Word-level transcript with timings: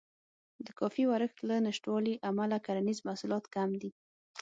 د 0.65 0.67
کافي 0.79 1.03
ورښت 1.07 1.37
له 1.49 1.55
نشتوالي 1.67 2.15
امله 2.29 2.57
کرنیز 2.65 2.99
محصولات 3.07 3.45
کم 3.55 3.69
دي. 3.81 3.91